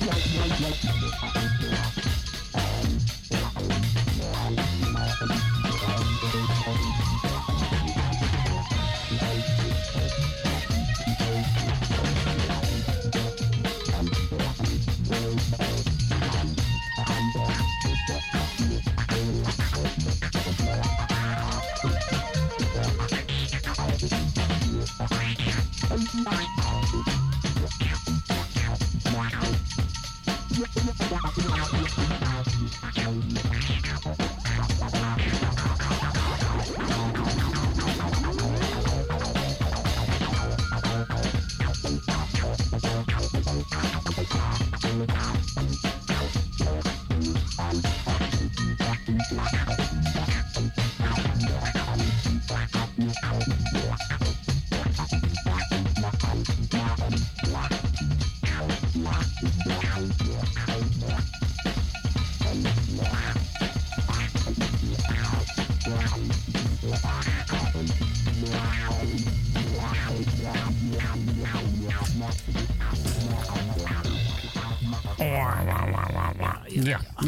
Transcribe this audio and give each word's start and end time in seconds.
like, 0.00 0.10
like, 0.10 0.60
like, 0.60 0.60
like. 0.60 0.81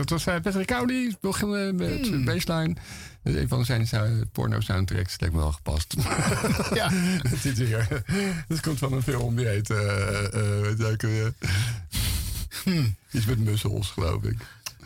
Dat 0.08 0.24
was 0.24 0.34
uh, 0.34 0.40
Patrick 0.40 0.66
Cowley, 0.66 1.16
begonnen 1.20 1.76
met 1.76 2.10
mm. 2.10 2.24
Baseline. 2.24 2.76
Is 3.22 3.34
een 3.34 3.48
van 3.48 3.64
zijn 3.64 4.28
porno-soundtracks. 4.32 5.20
Lijkt 5.20 5.34
me 5.34 5.40
wel 5.40 5.52
gepast. 5.52 5.94
ja. 6.74 6.88
dat, 7.30 7.38
zit 7.38 7.58
weer. 7.58 8.02
dat 8.48 8.60
komt 8.60 8.78
van 8.78 8.92
een 8.92 9.02
film 9.02 9.36
die 9.36 9.46
heet... 9.46 9.70
Uh, 9.70 10.22
uh, 10.34 11.28
hmm. 12.62 12.96
Iets 13.10 13.24
met 13.24 13.38
mussels, 13.38 13.90
geloof 13.90 14.22
ik. 14.22 14.36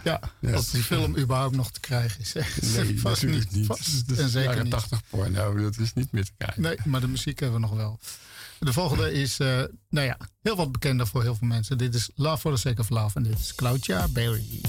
Ja, 0.04 0.20
ja, 0.40 0.52
als 0.52 0.70
die 0.70 0.82
film 0.82 1.16
überhaupt 1.16 1.56
nog 1.56 1.70
te 1.70 1.80
krijgen 1.80 2.20
is. 2.20 2.32
Nee, 2.32 3.00
vast 3.00 3.22
natuurlijk 3.22 3.50
niet. 3.50 3.66
Vast, 3.66 4.10
is 4.10 4.18
en 4.18 4.28
zeker 4.28 4.50
jaren 4.50 4.68
80 4.68 5.00
porno, 5.10 5.54
dat 5.62 5.78
is 5.78 5.92
niet 5.94 6.12
meer 6.12 6.24
te 6.24 6.32
krijgen. 6.36 6.62
Nee, 6.62 6.76
maar 6.84 7.00
de 7.00 7.08
muziek 7.08 7.40
hebben 7.40 7.60
we 7.60 7.66
nog 7.66 7.76
wel. 7.76 7.98
De 8.58 8.72
volgende 8.72 9.12
is, 9.12 9.40
uh, 9.40 9.62
nou 9.90 10.06
ja, 10.06 10.16
heel 10.42 10.56
wat 10.56 10.72
bekender 10.72 11.06
voor 11.06 11.22
heel 11.22 11.34
veel 11.34 11.48
mensen. 11.48 11.78
Dit 11.78 11.94
is 11.94 12.10
Love 12.14 12.38
for 12.38 12.52
the 12.52 12.58
Sake 12.58 12.80
of 12.80 12.88
Love 12.88 13.16
en 13.16 13.22
dit 13.22 13.38
is 13.38 13.54
Claudia 13.54 14.08
Berry. 14.08 14.60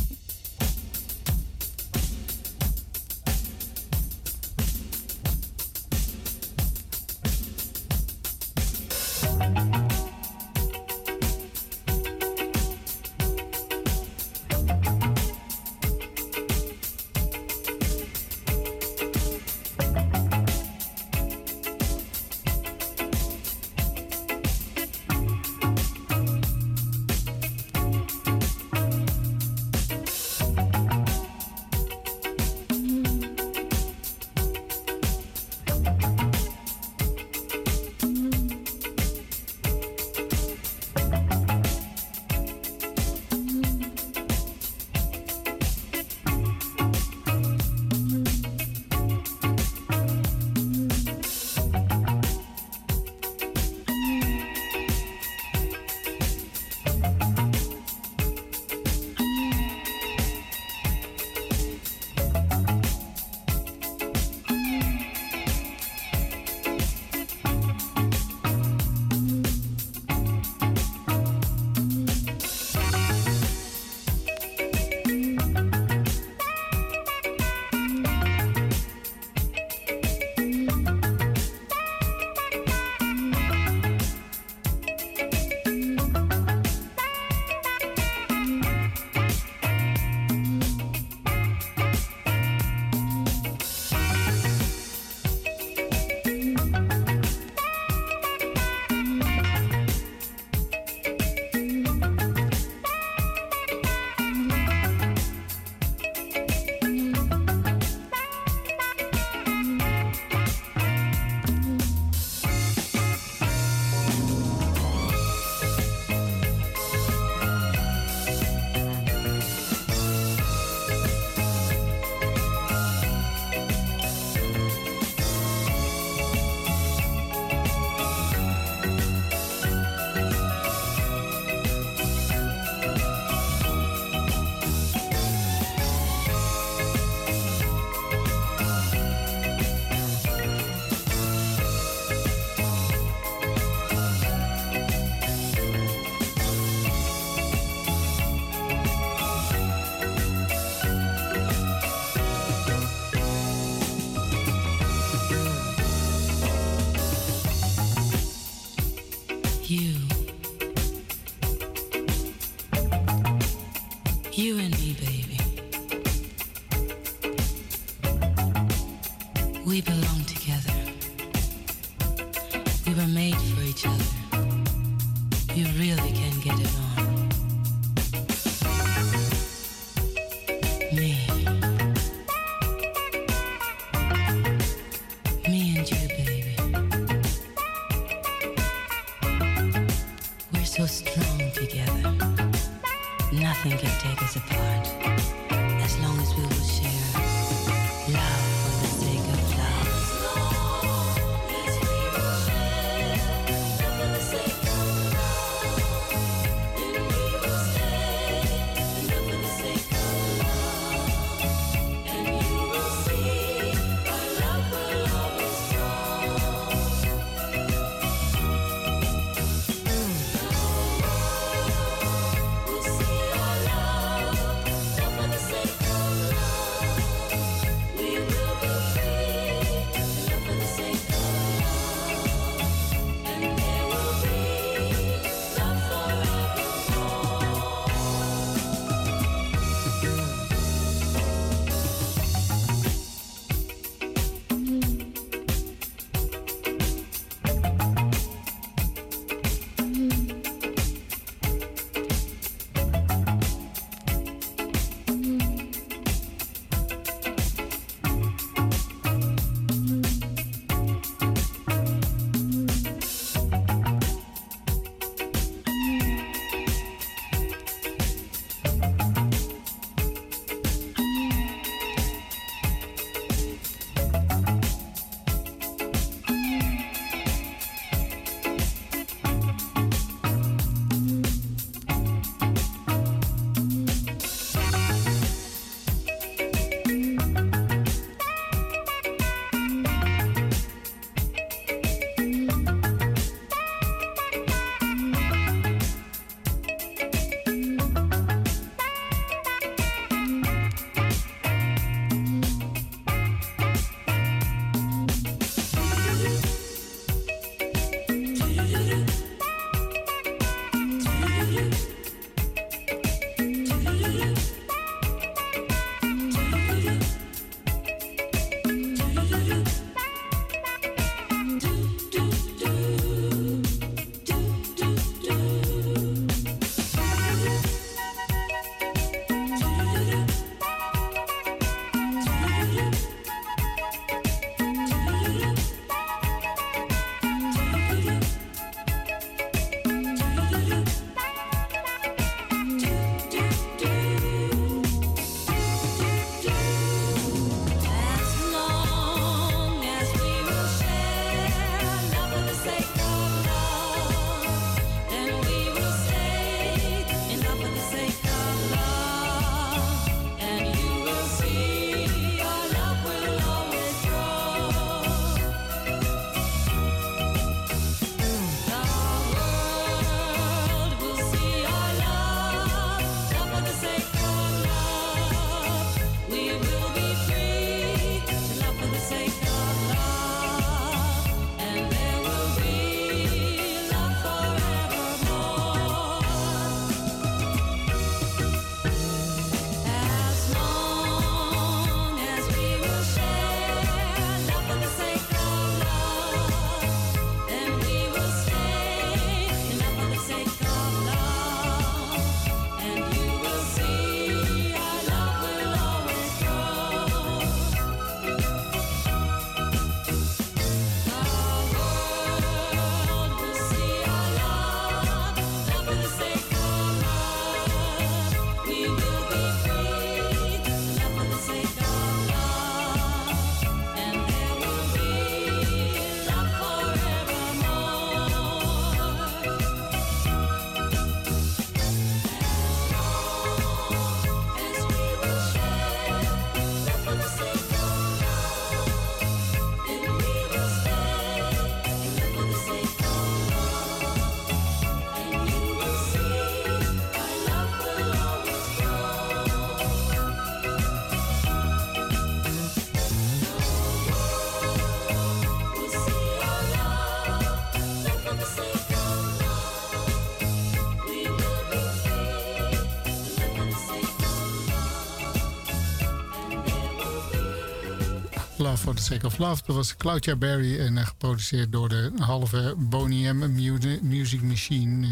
For 468.90 468.96
the 468.96 469.04
Sake 469.04 469.26
of 469.26 469.38
Love. 469.38 469.62
Dat 469.66 469.76
was 469.76 469.96
Claudia 469.96 470.36
Berry 470.36 470.80
en 470.80 470.98
geproduceerd 470.98 471.72
door 471.72 471.90
de 471.90 472.12
halve 472.18 472.74
Boney 472.78 473.32
M 473.34 473.56
Music 474.02 474.42
Machine. 474.42 475.08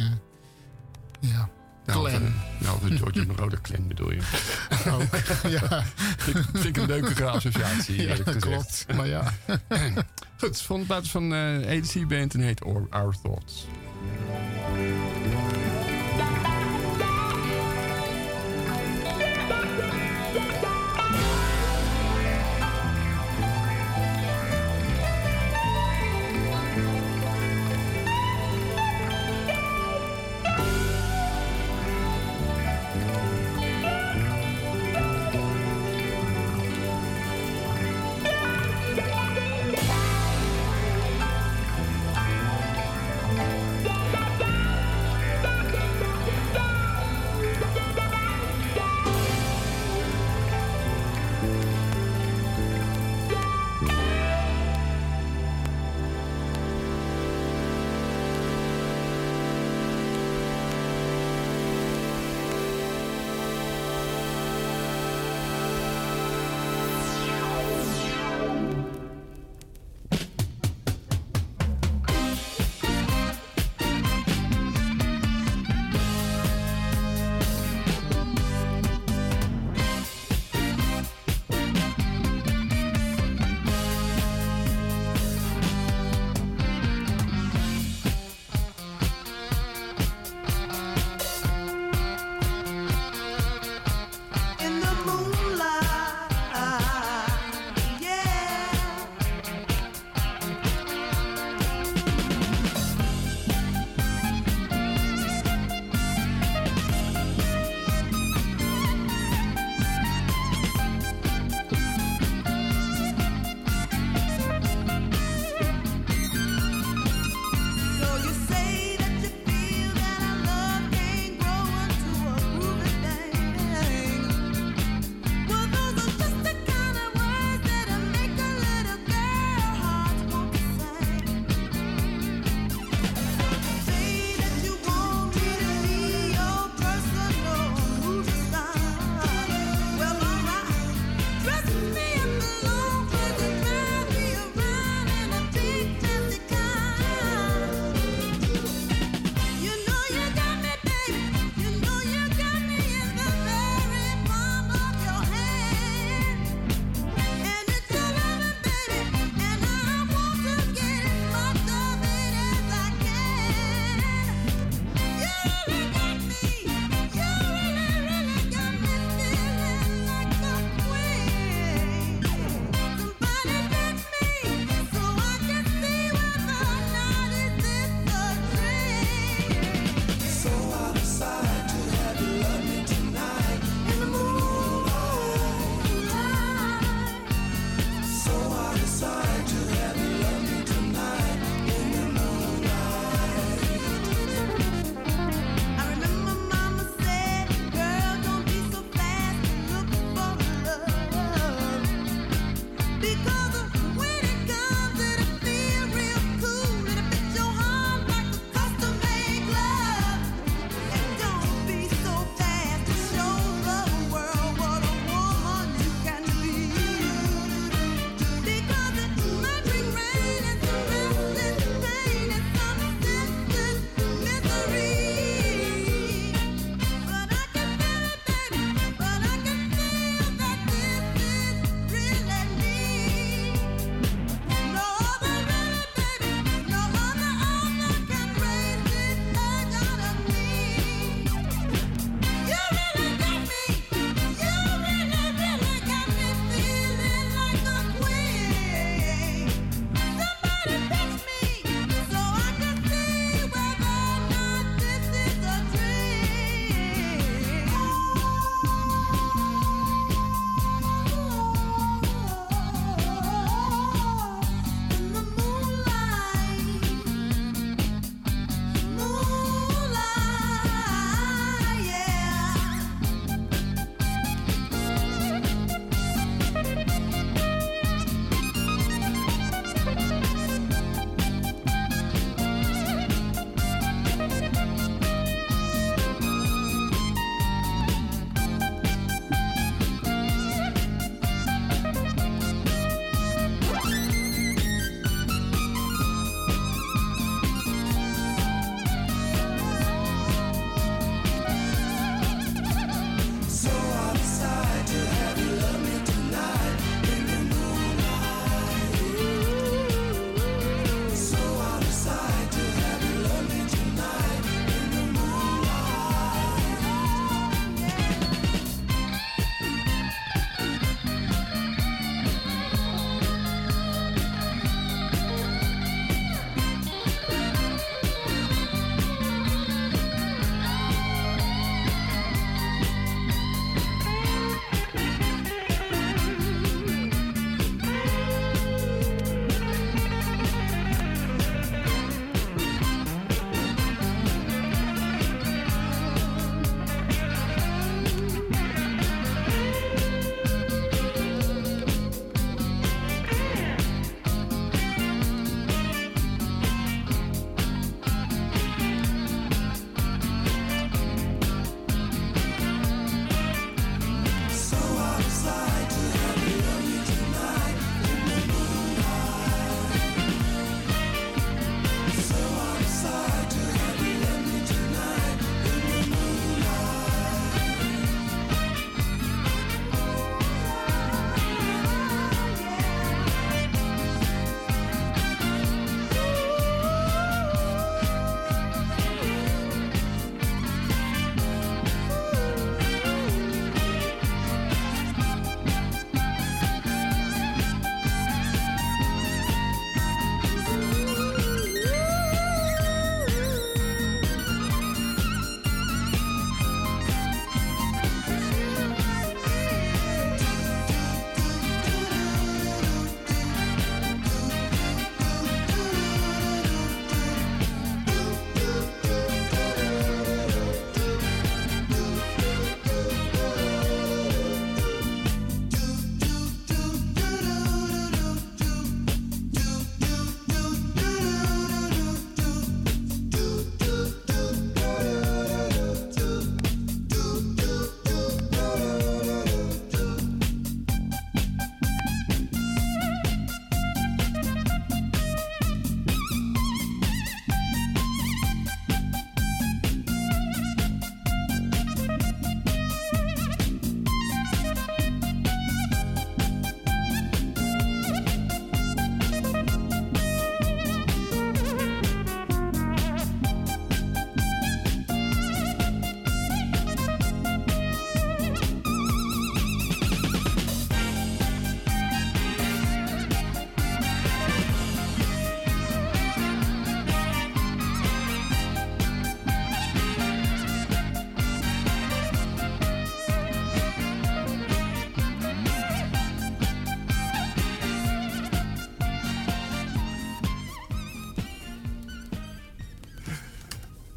ja. 1.20 1.50
Clan. 1.86 2.34
Nou, 2.60 2.90
de 2.90 2.98
George 2.98 3.26
Rode 3.36 3.62
Clan 3.62 3.88
bedoel 3.88 4.12
je. 4.12 4.20
Ook, 4.94 5.16
ja. 5.60 5.84
vind, 6.18 6.66
ik 6.66 6.78
een 6.78 6.88
leuke 6.88 7.26
associatie, 7.26 8.02
ja, 8.02 8.16
klopt. 8.40 8.86
Maar 8.96 9.08
ja. 9.08 9.34
Goed, 10.40 10.62
van 10.62 10.80
de 10.80 10.86
plaats 10.86 11.10
van 11.10 11.34
uh, 11.34 11.78
ADC 11.78 12.08
Band 12.08 12.34
en 12.34 12.40
heet 12.40 12.62
Our 12.90 13.16
Thoughts. 13.24 13.68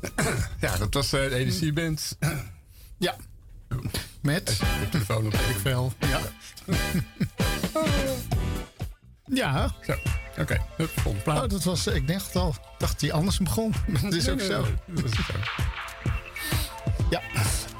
ja, 0.61 0.77
dat 0.77 0.95
was 0.95 1.15
uh, 1.15 1.29
de 1.29 1.35
Energieband. 1.35 2.17
ja. 2.99 3.17
Met? 4.23 4.47
De 4.47 4.89
telefoon 4.91 5.27
op. 5.27 5.35
Ik 5.35 5.57
veel. 5.61 5.93
Ja. 5.99 6.21
ja. 9.41 9.75
Zo. 9.87 9.93
Oké, 10.39 10.41
okay. 10.41 10.61
volgende 10.87 11.23
plaat. 11.23 11.43
Oh, 11.43 11.49
dat 11.49 11.65
was, 11.65 11.87
ik 11.87 12.09
dacht 12.09 12.37
al, 12.37 12.55
dacht 12.79 13.01
hij 13.01 13.13
anders 13.13 13.39
begon. 13.39 13.75
dat 14.03 14.15
is 14.15 14.29
ook 14.29 14.41
zo. 14.41 14.67
dat 14.87 15.05
is 15.05 15.11
zo. 15.11 15.33
Ja, 17.11 17.21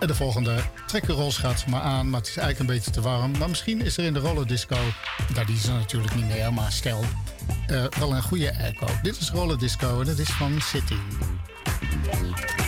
en 0.01 0.07
de 0.07 0.15
volgende 0.15 0.63
trekkerrol 0.87 1.33
gaat 1.33 1.61
ze 1.61 1.69
maar 1.69 1.81
aan, 1.81 2.11
maar 2.11 2.21
het 2.21 2.29
is 2.29 2.37
eigenlijk 2.37 2.71
een 2.71 2.77
beetje 2.77 2.91
te 2.91 3.01
warm. 3.01 3.39
Maar 3.39 3.49
misschien 3.49 3.81
is 3.81 3.97
er 3.97 4.05
in 4.05 4.13
de 4.13 4.19
rollerdisco, 4.19 4.79
daar 5.35 5.47
die 5.47 5.59
ze 5.59 5.73
natuurlijk 5.73 6.15
niet 6.15 6.27
meer, 6.27 6.53
maar 6.53 6.73
stel, 6.73 7.05
uh, 7.71 7.85
wel 7.99 8.15
een 8.15 8.23
goede 8.23 8.49
echo. 8.49 8.87
Dit 9.03 9.21
is 9.21 9.31
rollerdisco 9.31 10.01
en 10.01 10.07
dat 10.07 10.19
is 10.19 10.31
van 10.31 10.61
City. 10.61 10.97
Ja, 12.11 12.60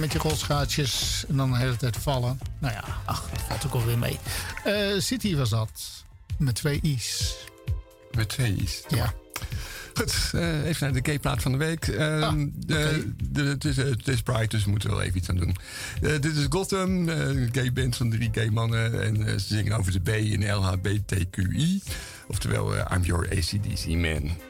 met 0.00 0.12
je 0.12 0.18
rolschaatsjes 0.18 1.24
en 1.28 1.36
dan 1.36 1.50
de 1.50 1.58
hele 1.58 1.76
tijd 1.76 1.96
vallen. 1.96 2.38
Nou 2.58 2.74
ja, 2.74 2.84
ach, 3.04 3.30
dat 3.30 3.42
valt 3.42 3.66
ook 3.66 3.72
alweer 3.72 3.98
mee. 3.98 4.18
Uh, 4.66 5.00
City 5.00 5.36
was 5.36 5.50
dat, 5.50 6.04
met 6.38 6.54
twee 6.54 6.78
i's. 6.82 7.36
Met 8.10 8.28
twee 8.28 8.54
i's? 8.54 8.82
Ja. 8.88 9.12
Goed, 9.94 10.30
uh, 10.34 10.64
even 10.64 10.92
naar 10.92 11.02
de 11.02 11.10
gay-plaat 11.10 11.42
van 11.42 11.52
de 11.52 11.58
week. 11.58 11.86
Uh, 11.86 12.22
ah, 12.22 12.32
de, 12.54 13.12
de, 13.30 13.42
het, 13.42 13.64
is, 13.64 13.76
is 14.04 14.22
Pride, 14.22 14.46
dus 14.46 14.64
we 14.64 14.70
moeten 14.70 14.90
wel 14.90 15.02
even 15.02 15.16
iets 15.16 15.28
aan 15.28 15.36
doen. 15.36 15.56
Dit 16.00 16.24
is 16.24 16.46
Gotham, 16.48 17.08
een 17.08 17.48
gay 17.52 17.72
band 17.72 17.96
van 17.96 18.10
drie 18.10 18.28
gay 18.32 18.48
mannen. 18.48 19.02
En 19.02 19.40
ze 19.40 19.54
zingen 19.54 19.78
over 19.78 19.92
de 19.92 20.00
B 20.00 20.08
in 20.08 20.52
LHBTQI. 20.52 21.82
Oftewel, 22.26 22.76
I'm 22.76 23.02
your 23.02 23.28
ACDC 23.28 23.86
man. 23.86 24.49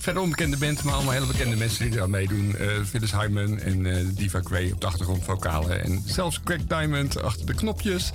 Verder 0.00 0.22
onbekende 0.22 0.56
band, 0.56 0.82
maar 0.82 0.94
allemaal 0.94 1.12
hele 1.12 1.26
bekende 1.26 1.56
mensen 1.56 1.90
die 1.90 2.02
aan 2.02 2.10
meedoen. 2.10 2.54
Uh, 2.60 2.84
Phyllis 2.84 3.12
Hyman 3.12 3.58
en 3.58 3.84
uh, 3.84 4.06
Diva 4.12 4.40
Gray 4.44 4.70
op 4.70 4.80
de 4.80 4.86
achtergrond 4.86 5.24
vocalen. 5.24 5.84
En 5.84 6.02
zelfs 6.06 6.40
Craig 6.44 6.66
Diamond 6.66 7.22
achter 7.22 7.46
de 7.46 7.54
knopjes. 7.54 8.10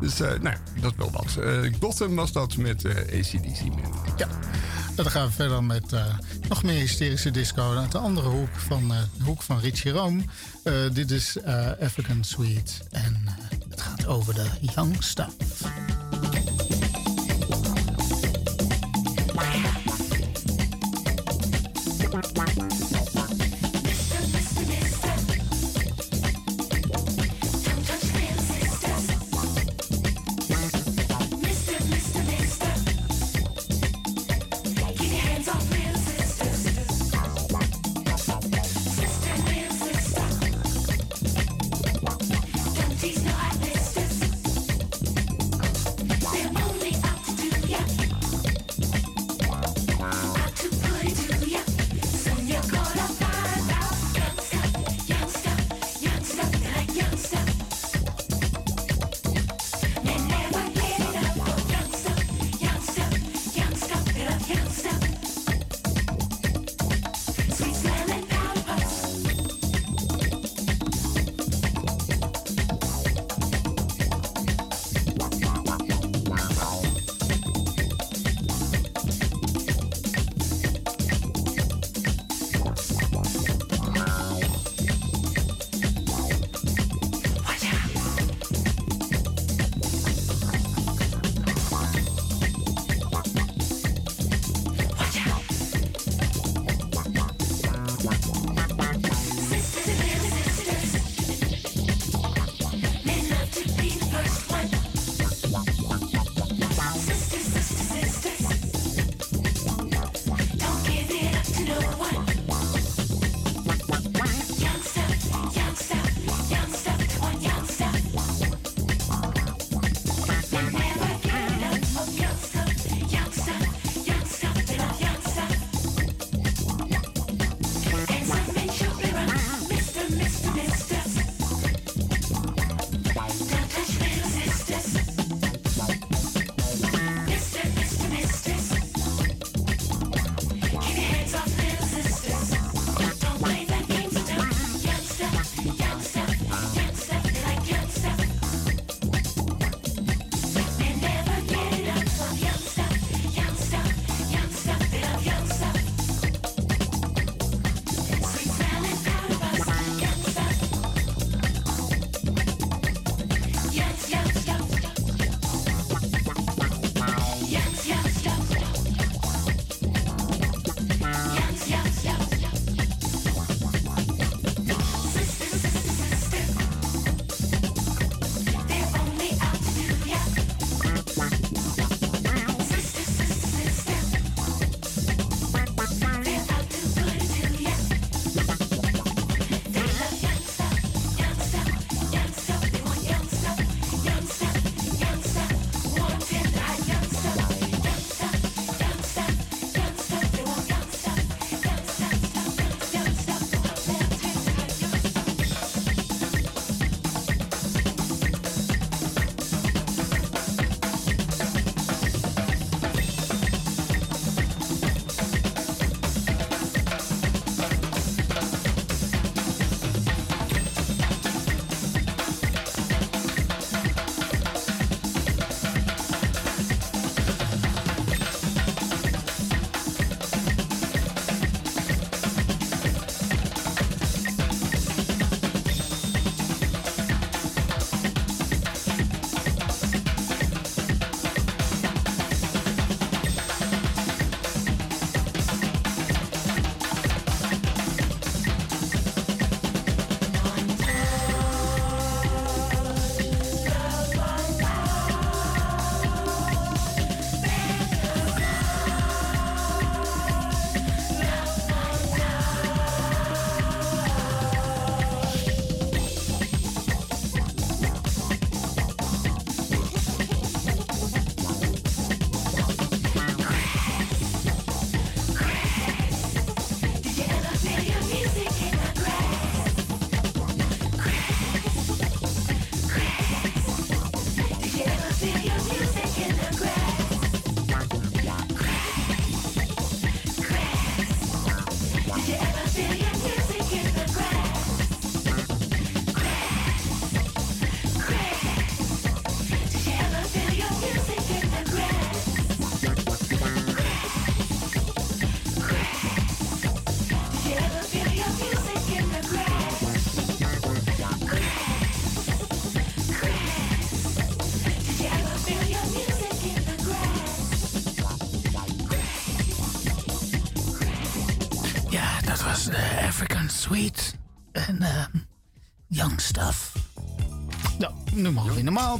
Dus 0.00 0.20
uh, 0.20 0.32
nou, 0.40 0.56
dat 0.80 0.94
wel 0.96 1.10
wat. 1.10 1.38
Gotham 1.80 2.14
was 2.14 2.32
dat 2.32 2.56
met 2.56 2.84
ACDC. 2.86 3.60
Ja. 4.16 4.28
Dan 4.94 5.10
gaan 5.10 5.26
we 5.26 5.32
verder 5.32 5.64
met 5.64 5.92
nog 6.48 6.62
meer 6.62 6.78
hysterische 6.78 7.30
disco 7.30 7.76
uit 7.76 7.92
de 7.92 7.98
andere 7.98 8.28
hoek 8.28 8.56
van 8.56 8.88
de 8.88 9.24
hoek 9.24 9.42
van 9.42 9.58
Richie 9.58 9.92
Rome. 9.92 10.22
dit 10.92 11.10
is 11.10 11.36
African 11.80 12.24
Suite 12.24 12.72
en 12.90 13.24
het 13.68 13.80
gaat 13.80 14.06
over 14.06 14.34
de 14.34 14.46
Young. 14.60 14.96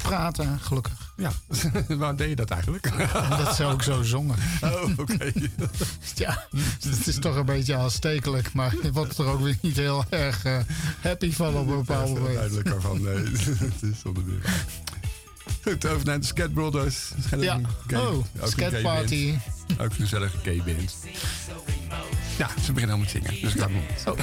Normaal 0.03 0.19
praten, 0.19 0.59
gelukkig. 0.61 1.13
Ja, 1.17 1.33
waarom 1.99 2.17
deed 2.17 2.29
je 2.29 2.37
dat 2.37 2.51
eigenlijk? 2.51 2.93
Dat 3.45 3.57
ze 3.57 3.65
ook 3.65 3.83
zo 3.83 4.03
zongen. 4.03 4.37
Oh, 4.61 4.99
oké. 4.99 5.33
ja, 6.15 6.47
het 6.81 7.07
is 7.07 7.19
toch 7.19 7.37
een 7.37 7.45
beetje 7.45 7.77
aanstekelijk, 7.77 8.53
maar 8.53 8.75
je 8.83 8.93
wordt 8.93 9.19
er 9.19 9.27
ook 9.27 9.41
weer 9.41 9.57
niet 9.61 9.77
heel 9.77 10.05
erg 10.09 10.45
uh, 10.45 10.59
happy 11.01 11.33
van 11.33 11.55
op 11.55 11.69
een 11.69 11.77
bepaald 11.77 12.15
moment. 12.15 12.35
Duidelijk 12.35 12.69
ervan, 12.69 13.03
nee. 13.03 13.15
het 13.15 13.83
is 13.83 14.01
zonder 14.03 14.25
meer. 14.25 14.65
Goed, 15.63 15.87
over 15.87 16.07
naar 16.07 16.21
de 16.21 16.27
Scat 16.27 16.53
Brothers. 16.53 17.11
Ja, 17.39 17.61
oh, 17.95 18.25
Scat 18.43 18.83
Party. 18.83 19.35
Ook 19.73 19.91
een 19.91 19.93
gezellige 19.93 20.37
gay 20.43 20.63
band. 20.65 20.97
Ja, 22.39 22.49
ze 22.65 22.73
beginnen 22.73 22.97
al 22.97 23.03
met 23.03 23.11
zingen, 23.11 23.41
dus 23.41 23.55
ik 23.55 23.61
ga 23.61 23.69
oh. 24.11 24.19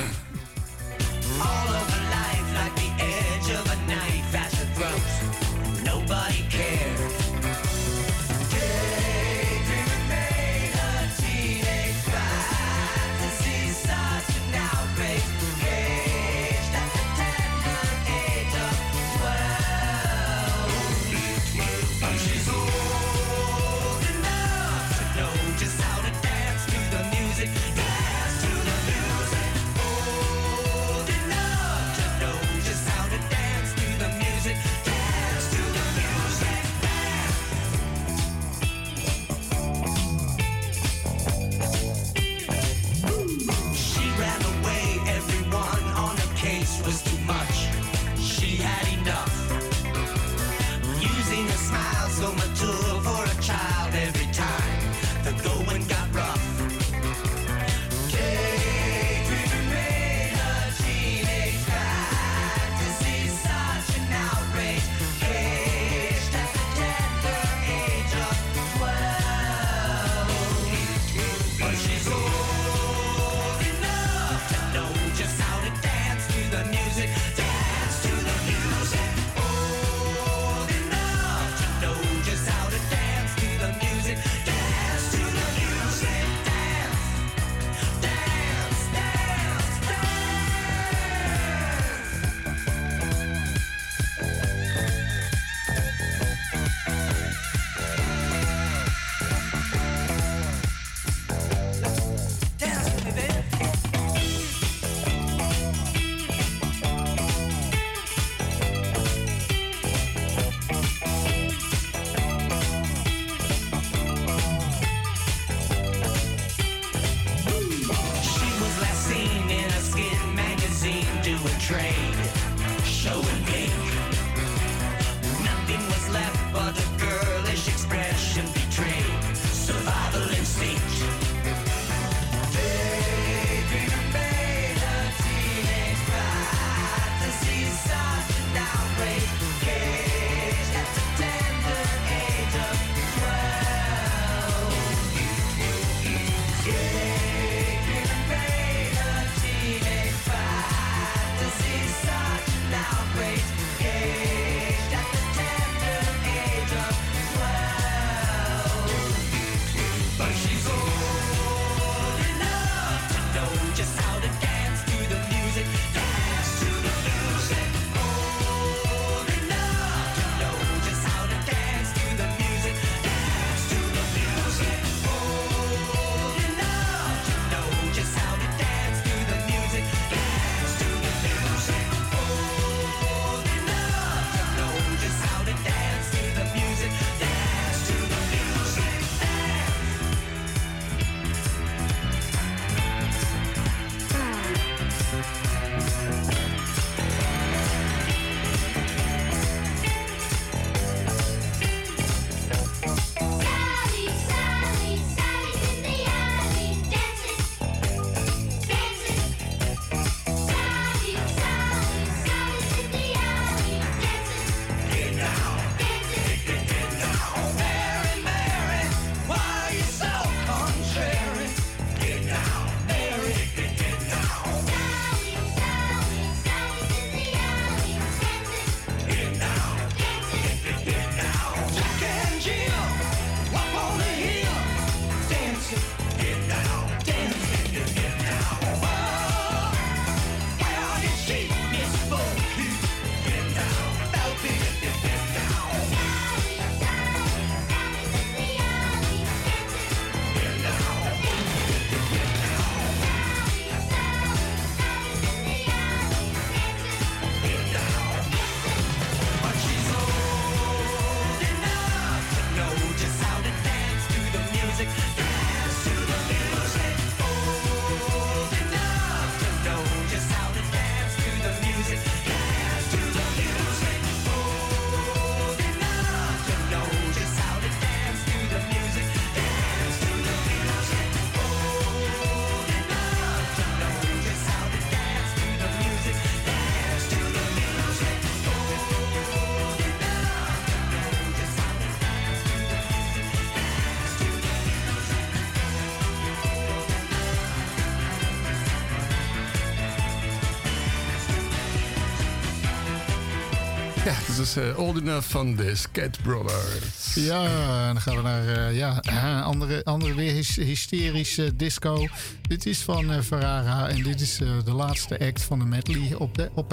Is 304.43 304.57
uh, 304.57 304.79
Old 304.79 304.97
Enough 304.97 305.27
van 305.27 305.55
de 305.55 305.75
Scat 305.75 306.21
Brothers. 306.21 307.13
Ja, 307.15 307.85
dan 307.85 308.01
gaan 308.01 308.15
we 308.15 308.21
naar 308.21 308.45
uh, 308.45 308.77
ja, 308.77 308.99
andere, 309.39 309.83
andere 309.83 310.13
weer 310.13 310.33
hysterische 310.55 311.55
disco. 311.55 312.07
Dit 312.47 312.65
is 312.65 312.79
van 312.79 313.11
uh, 313.11 313.21
Ferrara 313.21 313.87
en 313.87 314.03
dit 314.03 314.21
is 314.21 314.37
de 314.65 314.71
laatste 314.71 315.19
act 315.19 315.41
van 315.41 315.59
de 315.59 315.65
medley 315.65 316.15
op 316.17 316.37
de 316.37 316.49
op 316.53 316.69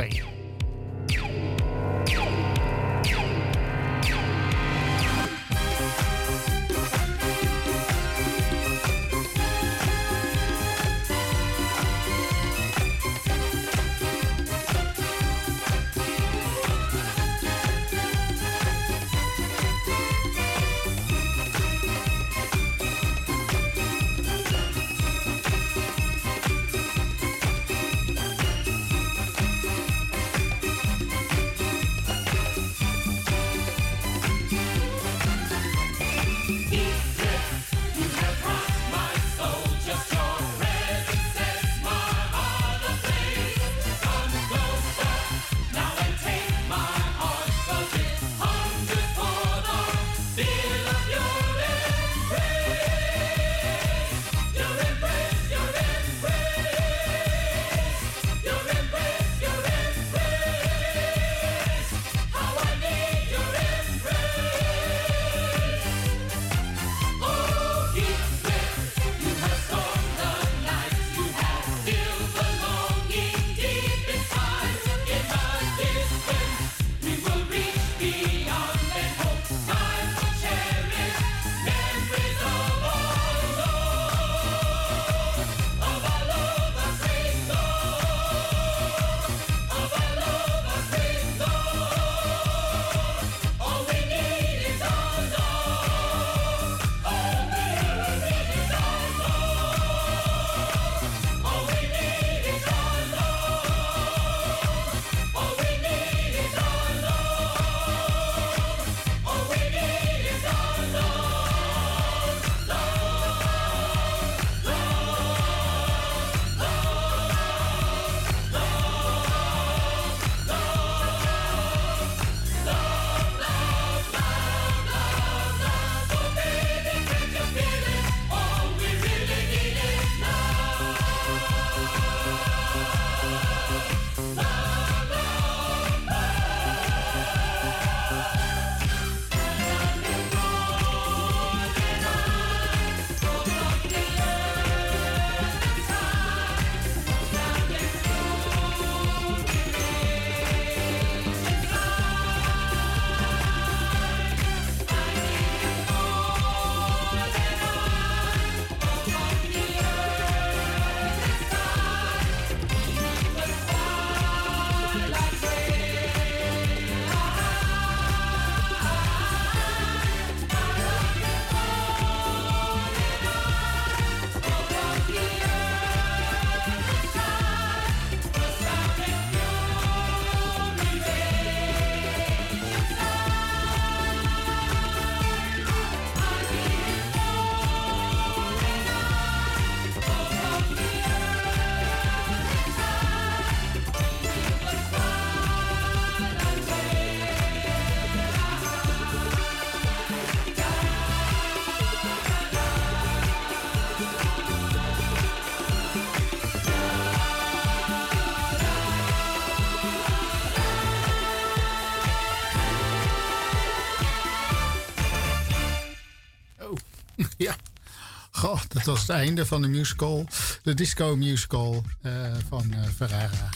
dat 218.72 218.84
was 218.84 219.00
het 219.00 219.08
einde 219.08 219.46
van 219.46 219.62
de 219.62 219.68
musical. 219.68 220.26
De 220.62 220.74
disco 220.74 221.16
musical 221.16 221.84
uh, 222.02 222.12
van 222.48 222.64
uh, 222.70 222.78
Ferrara. 222.96 223.48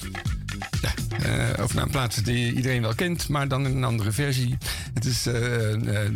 Ja, 0.81 0.95
uh, 1.27 1.63
over 1.63 1.75
naar 1.75 1.85
een 1.85 1.91
plaats 1.91 2.17
die 2.17 2.53
iedereen 2.53 2.83
wel 2.83 2.95
kent, 2.95 3.29
maar 3.29 3.49
dan 3.49 3.67
in 3.67 3.77
een 3.77 3.85
andere 3.85 4.13
versie. 4.13 4.59
Het 5.05 5.13
is, 5.13 5.27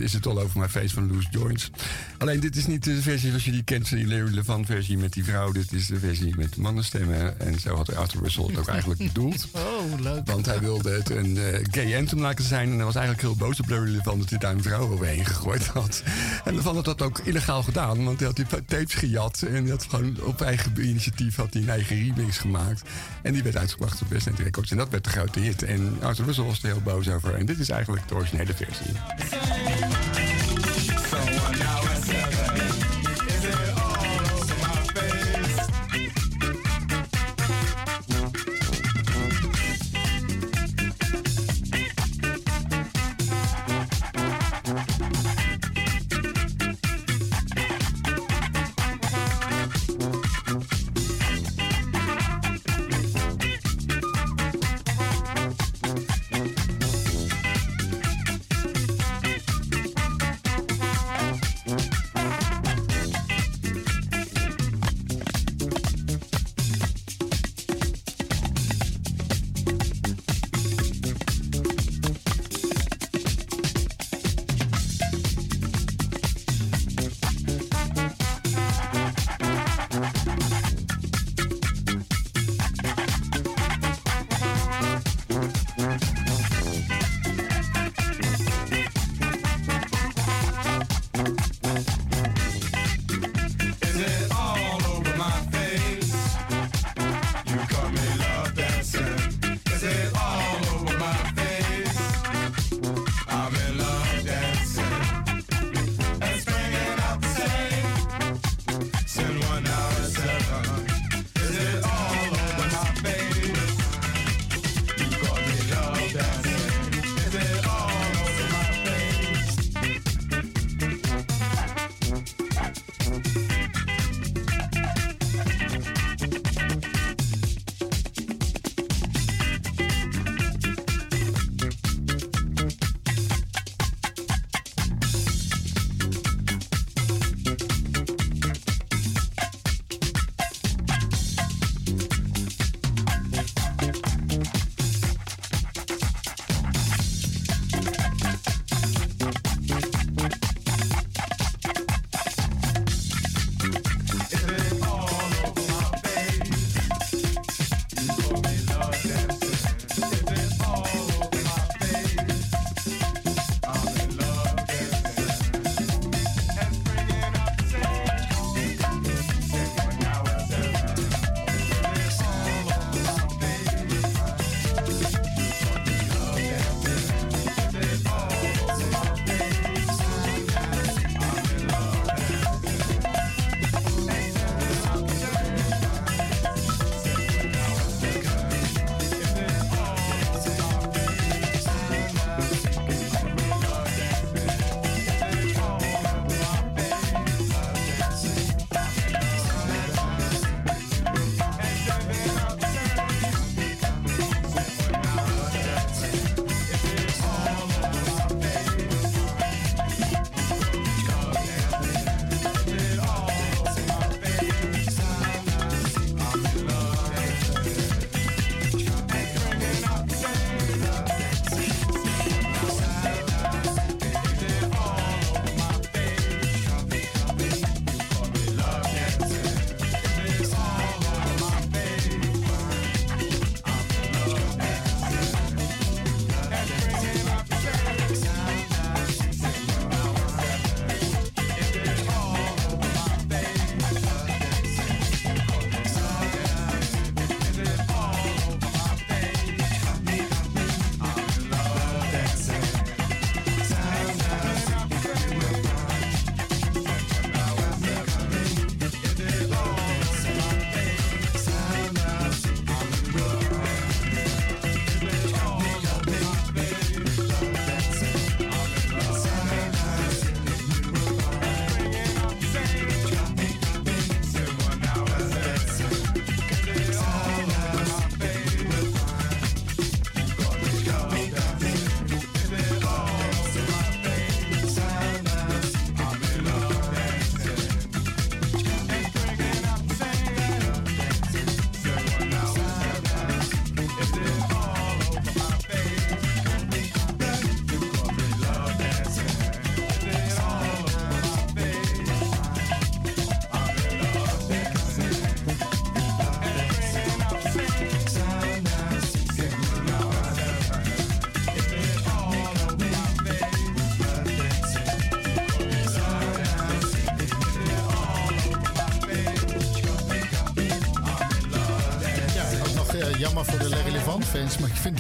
is 0.03 0.13
het 0.13 0.27
All 0.27 0.39
Over 0.39 0.61
My 0.61 0.69
Face 0.69 0.95
van 0.95 1.13
Loose 1.13 1.29
Joints. 1.31 1.71
Alleen 2.19 2.41
dit 2.41 2.57
is 2.57 2.67
niet 2.67 2.85
de 2.85 3.03
versie 3.03 3.29
zoals 3.29 3.45
je 3.45 3.51
die 3.51 3.63
kent, 3.63 3.89
die 3.89 4.07
Larry 4.07 4.35
Levant 4.35 4.67
versie 4.67 4.99
met 4.99 5.13
die 5.13 5.25
vrouw. 5.25 5.53
Dit 5.53 5.73
is 5.73 5.87
de 5.87 5.99
versie 5.99 6.35
met 6.37 6.57
mannenstemmen. 6.57 7.41
En 7.41 7.61
zo 7.61 7.77
had 7.77 7.95
Arthur 7.95 8.23
Russell 8.23 8.45
het 8.45 8.59
ook 8.59 8.69
eigenlijk 8.69 9.01
bedoeld. 9.13 9.49
Oh, 9.53 10.01
leuk. 10.01 10.27
Want 10.27 10.47
hij 10.47 10.61
wilde 10.61 10.91
het 10.91 11.11
een 11.11 11.37
uh, 11.37 11.45
gay 11.71 11.97
anthem 11.97 12.21
laten 12.21 12.45
zijn. 12.45 12.71
En 12.71 12.77
hij 12.77 12.85
was 12.85 12.95
eigenlijk 12.95 13.27
heel 13.27 13.37
boos 13.37 13.61
op 13.61 13.69
Larry 13.69 13.91
Levant 13.91 14.21
dat 14.21 14.31
hij 14.31 14.39
daar 14.39 14.53
een 14.53 14.63
vrouw 14.63 14.91
overheen 14.91 15.25
gegooid 15.25 15.67
had. 15.67 16.03
En 16.45 16.55
Levant 16.55 16.77
had 16.77 16.85
dat 16.85 17.03
ook 17.03 17.19
illegaal 17.19 17.63
gedaan, 17.63 18.05
want 18.05 18.19
hij 18.19 18.27
had 18.27 18.37
die 18.37 18.47
tapes 18.47 18.95
gejat. 18.95 19.43
En 19.43 19.63
hij 19.63 19.71
had 19.71 19.87
gewoon 19.89 20.17
op 20.23 20.41
eigen 20.41 20.87
initiatief 20.89 21.37
had 21.37 21.53
hij 21.53 21.63
een 21.63 21.69
eigen 21.69 21.97
remix 21.97 22.39
gemaakt. 22.39 22.83
En 23.23 23.33
die 23.33 23.43
werd 23.43 23.57
uitgebracht 23.57 24.03
op 24.03 24.09
West 24.09 24.27
Records. 24.37 24.71
En 24.71 24.77
dat 24.77 24.89
werd 24.89 25.05
de 25.05 25.11
grote 25.11 25.41
hit. 25.41 25.63
En 25.63 25.97
Arthur 26.03 26.25
Russell 26.25 26.45
was 26.45 26.63
er 26.63 26.69
heel 26.69 26.81
boos 26.81 27.09
over. 27.09 27.35
En 27.35 27.47
dit 27.47 27.59
is 27.59 27.69
eigenlijk 27.69 28.09
de 28.09 28.15
originele 28.15 28.55
versie. 28.55 28.78
Programma 28.79 30.28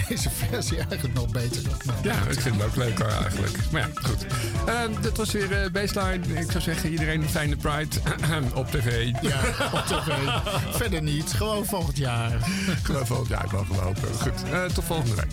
deze 0.09 0.31
versie 0.31 0.79
eigenlijk 0.79 1.15
nog 1.15 1.29
beter. 1.29 1.63
Ja, 2.03 2.15
ik 2.31 2.41
vind 2.41 2.55
het 2.55 2.65
ook 2.65 2.77
leuker 2.77 3.07
eigenlijk. 3.07 3.57
Maar 3.71 3.81
ja, 3.81 3.89
goed. 3.95 4.27
Uh, 4.69 5.03
dit 5.03 5.17
was 5.17 5.33
weer 5.33 5.65
uh, 5.65 5.71
Baseline. 5.71 6.41
Ik 6.41 6.51
zou 6.51 6.63
zeggen, 6.63 6.91
iedereen 6.91 7.23
een 7.23 7.29
fijne 7.29 7.57
Pride 7.57 7.97
op 8.55 8.71
tv. 8.71 9.11
Ja, 9.23 9.41
op 9.73 9.85
tv. 9.87 10.13
Verder 10.81 11.03
niet. 11.03 11.33
Gewoon 11.33 11.67
volgend 11.67 11.97
jaar. 11.97 12.39
Gewoon 12.83 13.07
volgend 13.07 13.29
jaar, 13.29 13.45
ik 13.45 13.51
hopen. 13.51 14.15
Goed, 14.15 14.45
uh, 14.53 14.65
tot 14.65 14.85
volgende 14.85 15.15
week. 15.15 15.28